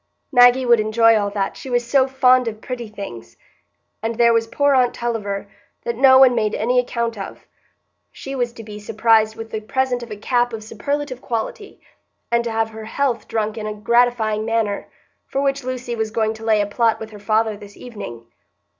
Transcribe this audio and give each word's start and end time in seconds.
Maggie 0.31 0.65
would 0.65 0.79
enjoy 0.79 1.15
all 1.15 1.29
that, 1.29 1.55
she 1.55 1.69
was 1.69 1.85
so 1.85 2.07
found 2.07 2.47
of 2.47 2.59
pretty 2.59 2.87
things! 2.89 3.37
And 4.01 4.15
there 4.15 4.33
was 4.33 4.47
poor 4.47 4.73
aunt 4.73 4.95
Tulliver, 4.95 5.47
that 5.83 5.95
no 5.95 6.17
one 6.17 6.33
made 6.33 6.55
any 6.55 6.79
account 6.79 7.19
of, 7.19 7.45
she 8.11 8.33
was 8.33 8.51
to 8.53 8.63
be 8.63 8.79
surprised 8.79 9.35
with 9.35 9.51
the 9.51 9.59
present 9.61 10.01
of 10.01 10.09
a 10.09 10.17
cap 10.17 10.53
of 10.53 10.63
superlative 10.63 11.21
quality, 11.21 11.79
and 12.31 12.43
to 12.43 12.51
have 12.51 12.71
her 12.71 12.85
health 12.85 13.27
drunk 13.27 13.59
in 13.59 13.67
a 13.67 13.75
gratifying 13.75 14.43
manner, 14.43 14.87
for 15.27 15.39
which 15.43 15.63
Lucy 15.63 15.95
was 15.95 16.09
going 16.09 16.33
to 16.33 16.43
lay 16.43 16.61
a 16.61 16.65
plot 16.65 16.99
with 16.99 17.11
her 17.11 17.19
father 17.19 17.55
this 17.55 17.77
evening. 17.77 18.25